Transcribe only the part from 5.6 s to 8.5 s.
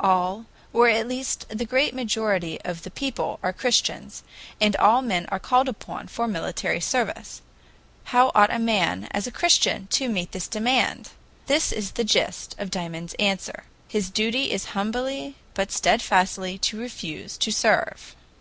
upon for military service. How